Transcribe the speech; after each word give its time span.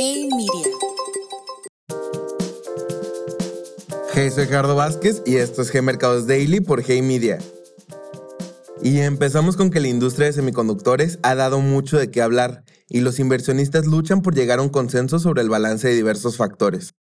Hey 0.00 0.28
Media. 0.30 0.76
Hey, 4.14 4.30
soy 4.30 4.46
Gerardo 4.46 4.76
Vázquez 4.76 5.24
y 5.26 5.38
esto 5.38 5.62
es 5.62 5.74
G 5.74 5.82
Mercados 5.82 6.28
Daily 6.28 6.60
por 6.60 6.84
Hey 6.86 7.02
Media. 7.02 7.38
Y 8.80 9.00
empezamos 9.00 9.56
con 9.56 9.70
que 9.70 9.80
la 9.80 9.88
industria 9.88 10.26
de 10.26 10.34
semiconductores 10.34 11.18
ha 11.24 11.34
dado 11.34 11.58
mucho 11.58 11.98
de 11.98 12.12
qué 12.12 12.22
hablar 12.22 12.62
y 12.88 13.00
los 13.00 13.18
inversionistas 13.18 13.86
luchan 13.86 14.22
por 14.22 14.36
llegar 14.36 14.60
a 14.60 14.62
un 14.62 14.68
consenso 14.68 15.18
sobre 15.18 15.42
el 15.42 15.48
balance 15.48 15.88
de 15.88 15.96
diversos 15.96 16.36
factores. 16.36 16.94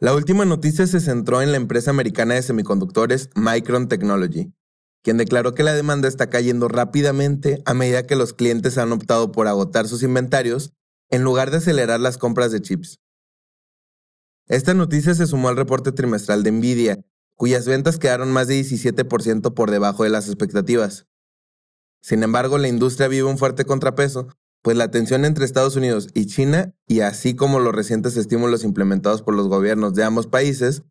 La 0.00 0.14
última 0.14 0.46
noticia 0.46 0.86
se 0.86 0.98
centró 0.98 1.42
en 1.42 1.50
la 1.50 1.58
empresa 1.58 1.90
americana 1.90 2.36
de 2.36 2.42
semiconductores 2.42 3.28
Micron 3.34 3.88
Technology, 3.88 4.54
quien 5.02 5.18
declaró 5.18 5.52
que 5.52 5.62
la 5.62 5.74
demanda 5.74 6.08
está 6.08 6.30
cayendo 6.30 6.68
rápidamente 6.68 7.60
a 7.66 7.74
medida 7.74 8.06
que 8.06 8.16
los 8.16 8.32
clientes 8.32 8.78
han 8.78 8.92
optado 8.92 9.30
por 9.30 9.46
agotar 9.46 9.86
sus 9.88 10.02
inventarios 10.02 10.72
en 11.10 11.22
lugar 11.22 11.50
de 11.50 11.58
acelerar 11.58 12.00
las 12.00 12.18
compras 12.18 12.52
de 12.52 12.60
chips. 12.60 13.00
Esta 14.46 14.74
noticia 14.74 15.14
se 15.14 15.26
sumó 15.26 15.48
al 15.48 15.56
reporte 15.56 15.92
trimestral 15.92 16.42
de 16.42 16.52
Nvidia, 16.52 17.04
cuyas 17.36 17.66
ventas 17.66 17.98
quedaron 17.98 18.32
más 18.32 18.48
de 18.48 18.60
17% 18.60 19.54
por 19.54 19.70
debajo 19.70 20.04
de 20.04 20.10
las 20.10 20.26
expectativas. 20.26 21.06
Sin 22.00 22.22
embargo, 22.22 22.58
la 22.58 22.68
industria 22.68 23.08
vive 23.08 23.24
un 23.24 23.38
fuerte 23.38 23.64
contrapeso, 23.64 24.28
pues 24.62 24.76
la 24.76 24.90
tensión 24.90 25.24
entre 25.24 25.44
Estados 25.44 25.76
Unidos 25.76 26.08
y 26.14 26.26
China, 26.26 26.74
y 26.86 27.00
así 27.00 27.34
como 27.34 27.60
los 27.60 27.74
recientes 27.74 28.16
estímulos 28.16 28.64
implementados 28.64 29.22
por 29.22 29.34
los 29.34 29.48
gobiernos 29.48 29.94
de 29.94 30.04
ambos 30.04 30.26
países, 30.26 30.82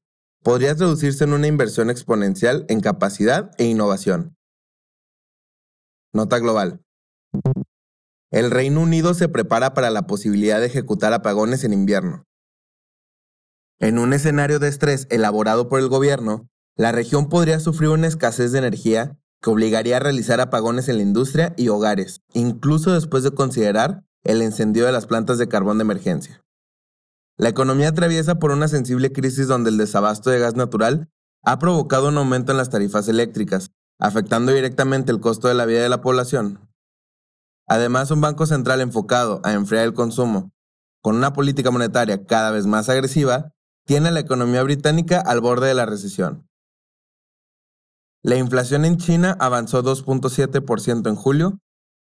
podría 0.43 0.75
traducirse 0.75 1.23
en 1.23 1.33
una 1.33 1.47
inversión 1.47 1.89
exponencial 1.89 2.65
en 2.69 2.79
capacidad 2.79 3.51
e 3.57 3.65
innovación. 3.65 4.37
Nota 6.13 6.39
global. 6.39 6.81
El 8.29 8.51
Reino 8.51 8.81
Unido 8.81 9.13
se 9.13 9.29
prepara 9.29 9.73
para 9.73 9.89
la 9.89 10.05
posibilidad 10.05 10.59
de 10.59 10.65
ejecutar 10.65 11.13
apagones 11.13 11.63
en 11.63 11.71
invierno. 11.71 12.25
En 13.79 13.99
un 13.99 14.11
escenario 14.11 14.59
de 14.59 14.67
estrés 14.67 15.07
elaborado 15.09 15.69
por 15.69 15.79
el 15.79 15.87
gobierno, 15.87 16.49
la 16.75 16.91
región 16.91 17.29
podría 17.29 17.61
sufrir 17.61 17.89
una 17.89 18.07
escasez 18.07 18.51
de 18.51 18.57
energía 18.57 19.17
que 19.41 19.49
obligaría 19.49 19.97
a 19.97 20.01
realizar 20.01 20.41
apagones 20.41 20.89
en 20.89 20.97
la 20.97 21.03
industria 21.03 21.53
y 21.55 21.69
hogares, 21.69 22.21
incluso 22.33 22.91
después 22.91 23.23
de 23.23 23.31
considerar 23.31 24.03
el 24.23 24.41
encendido 24.41 24.87
de 24.87 24.91
las 24.91 25.05
plantas 25.05 25.37
de 25.37 25.47
carbón 25.47 25.77
de 25.77 25.83
emergencia. 25.83 26.43
La 27.37 27.47
economía 27.47 27.89
atraviesa 27.89 28.39
por 28.39 28.51
una 28.51 28.67
sensible 28.67 29.13
crisis 29.13 29.47
donde 29.47 29.69
el 29.69 29.77
desabasto 29.77 30.31
de 30.31 30.39
gas 30.39 30.55
natural 30.55 31.09
ha 31.43 31.59
provocado 31.59 32.09
un 32.09 32.17
aumento 32.17 32.51
en 32.51 32.57
las 32.57 32.71
tarifas 32.71 33.07
eléctricas, 33.07 33.71
afectando 33.99 34.51
directamente 34.51 35.13
el 35.13 35.21
costo 35.21 35.47
de 35.47 35.53
la 35.53 35.65
vida 35.65 35.81
de 35.81 35.89
la 35.89 36.01
población. 36.01 36.66
Además, 37.67 38.11
un 38.11 38.21
banco 38.21 38.45
central 38.45 38.79
enfocado 38.79 39.41
a 39.43 39.51
enfriar 39.51 39.83
el 39.83 39.93
consumo, 39.93 40.51
con 41.01 41.15
una 41.15 41.33
política 41.33 41.69
monetaria 41.69 42.25
cada 42.25 42.51
vez 42.51 42.65
más 42.65 42.87
agresiva, 42.87 43.51
tiene 43.85 44.07
a 44.07 44.11
la 44.11 44.21
economía 44.21 44.63
británica 44.63 45.19
al 45.19 45.41
borde 45.41 45.67
de 45.67 45.73
la 45.73 45.85
recesión. 45.85 46.47
La 48.23 48.37
inflación 48.37 48.85
en 48.85 48.97
China 48.97 49.37
avanzó 49.39 49.83
2.7% 49.83 51.07
en 51.07 51.15
julio, 51.15 51.59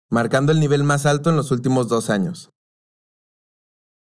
marcando 0.09 0.51
el 0.51 0.59
nivel 0.59 0.83
más 0.83 1.05
alto 1.05 1.29
en 1.29 1.35
los 1.35 1.51
últimos 1.51 1.89
dos 1.89 2.09
años. 2.09 2.51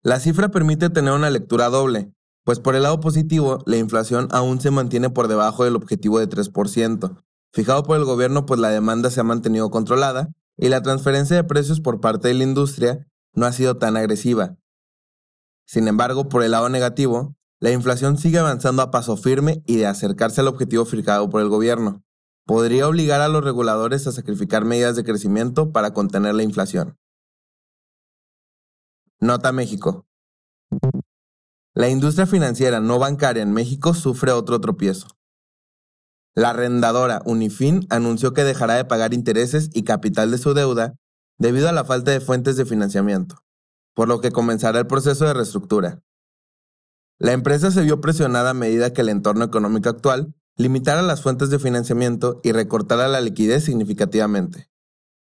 La 0.03 0.21
cifra 0.21 0.49
permite 0.49 0.91
tener 0.91 1.13
una 1.13 1.31
lectura 1.31 1.69
doble, 1.69 2.13
pues 2.45 2.61
por 2.61 2.77
el 2.77 2.85
lado 2.85 3.01
positivo, 3.01 3.59
la 3.67 3.77
inflación 3.77 4.29
aún 4.31 4.61
se 4.61 4.71
mantiene 4.71 5.11
por 5.11 5.27
debajo 5.29 5.65
del 5.65 5.77
objetivo 5.77 6.21
de 6.21 6.29
3%, 6.29 7.23
fijado 7.53 7.83
por 7.83 7.97
el 7.97 8.05
gobierno 8.05 8.47
pues 8.47 8.61
la 8.61 8.71
demanda 8.71 9.11
se 9.11 9.21
ha 9.21 9.25
mantenido 9.25 9.71
controlada 9.71 10.33
y 10.59 10.69
la 10.69 10.83
transferencia 10.83 11.37
de 11.37 11.45
precios 11.45 11.81
por 11.81 12.01
parte 12.01 12.29
de 12.29 12.35
la 12.35 12.45
industria 12.45 13.07
no 13.33 13.47
ha 13.47 13.53
sido 13.53 13.79
tan 13.79 13.97
agresiva. 13.97 14.59
Sin 15.67 15.89
embargo, 15.89 16.29
por 16.29 16.43
el 16.43 16.51
lado 16.51 16.69
negativo, 16.69 17.35
la 17.61 17.71
inflación 17.71 18.19
sigue 18.19 18.39
avanzando 18.39 18.83
a 18.83 18.91
paso 18.91 19.17
firme 19.17 19.63
y 19.67 19.77
de 19.77 19.87
acercarse 19.87 20.43
al 20.43 20.49
objetivo 20.49 20.85
fijado 20.85 21.31
por 21.31 21.41
el 21.41 21.49
gobierno 21.49 22.03
podría 22.49 22.89
obligar 22.89 23.21
a 23.21 23.29
los 23.29 23.45
reguladores 23.45 24.07
a 24.07 24.13
sacrificar 24.13 24.65
medidas 24.65 24.97
de 24.97 25.05
crecimiento 25.05 25.71
para 25.71 25.93
contener 25.93 26.35
la 26.35 26.43
inflación. 26.43 26.99
Nota 29.21 29.53
México. 29.53 30.07
La 31.75 31.91
industria 31.91 32.27
financiera 32.27 32.81
no 32.81 32.99
bancaria 32.99 33.43
en 33.43 33.53
México 33.53 33.93
sufre 33.93 34.33
otro 34.33 34.63
tropiezo. 34.63 35.18
La 36.35 36.51
arrendadora 36.51 37.23
Unifin 37.25 37.87
anunció 37.91 38.33
que 38.33 38.45
dejará 38.45 38.75
de 38.75 38.85
pagar 38.85 39.15
intereses 39.15 39.71
y 39.73 39.83
capital 39.83 40.31
de 40.31 40.39
su 40.39 40.55
deuda 40.55 40.95
debido 41.39 41.69
a 41.69 41.73
la 41.73 41.85
falta 41.85 42.11
de 42.11 42.21
fuentes 42.21 42.57
de 42.57 42.65
financiamiento, 42.65 43.43
por 43.95 44.09
lo 44.09 44.21
que 44.21 44.31
comenzará 44.31 44.79
el 44.79 44.87
proceso 44.87 45.25
de 45.25 45.35
reestructura. 45.35 46.03
La 47.19 47.33
empresa 47.33 47.71
se 47.71 47.83
vio 47.83 48.01
presionada 48.01 48.51
a 48.51 48.55
medida 48.55 48.93
que 48.93 49.01
el 49.01 49.09
entorno 49.09 49.45
económico 49.45 49.89
actual 49.89 50.35
limitara 50.57 51.03
las 51.03 51.23
fuentes 51.23 51.51
de 51.51 51.59
financiamiento 51.59 52.41
y 52.43 52.53
recortara 52.53 53.09
la 53.09 53.21
liquidez 53.21 53.65
significativamente. 53.65 54.71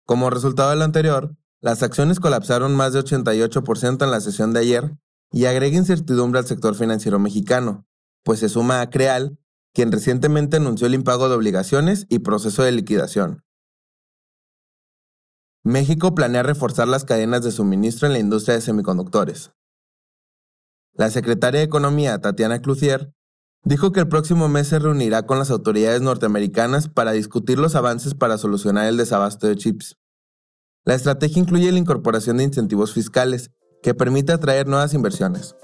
Como 0.05 0.29
resultado 0.29 0.69
de 0.69 0.75
lo 0.75 0.83
anterior, 0.83 1.35
las 1.61 1.81
acciones 1.81 2.19
colapsaron 2.19 2.75
más 2.75 2.91
de 2.91 2.99
88% 2.99 4.03
en 4.03 4.11
la 4.11 4.19
sesión 4.19 4.53
de 4.53 4.59
ayer 4.59 4.97
y 5.31 5.45
agrega 5.45 5.77
incertidumbre 5.77 6.39
al 6.39 6.45
sector 6.45 6.75
financiero 6.75 7.19
mexicano, 7.19 7.85
pues 8.23 8.39
se 8.39 8.49
suma 8.49 8.81
a 8.81 8.89
Creal, 8.89 9.39
quien 9.73 9.91
recientemente 9.91 10.57
anunció 10.57 10.87
el 10.87 10.93
impago 10.93 11.29
de 11.29 11.35
obligaciones 11.35 12.05
y 12.09 12.19
proceso 12.19 12.63
de 12.63 12.71
liquidación. 12.71 13.43
México 15.63 16.13
planea 16.13 16.43
reforzar 16.43 16.87
las 16.87 17.05
cadenas 17.05 17.43
de 17.43 17.51
suministro 17.51 18.07
en 18.07 18.13
la 18.13 18.19
industria 18.19 18.55
de 18.55 18.61
semiconductores. 18.61 19.51
La 20.93 21.09
secretaria 21.09 21.59
de 21.59 21.65
Economía, 21.65 22.19
Tatiana 22.19 22.61
Clucier, 22.61 23.13
dijo 23.63 23.91
que 23.91 24.01
el 24.01 24.07
próximo 24.07 24.49
mes 24.49 24.67
se 24.67 24.79
reunirá 24.79 25.25
con 25.25 25.39
las 25.39 25.49
autoridades 25.49 26.01
norteamericanas 26.01 26.89
para 26.89 27.13
discutir 27.13 27.57
los 27.57 27.75
avances 27.75 28.13
para 28.13 28.37
solucionar 28.37 28.87
el 28.87 28.97
desabasto 28.97 29.47
de 29.47 29.55
chips. 29.55 29.97
La 30.85 30.95
estrategia 30.95 31.41
incluye 31.41 31.71
la 31.71 31.79
incorporación 31.79 32.37
de 32.37 32.43
incentivos 32.43 32.93
fiscales 32.93 33.51
que 33.81 33.93
permite 33.93 34.33
atraer 34.33 34.67
nuevas 34.67 34.93
inversiones, 34.93 35.55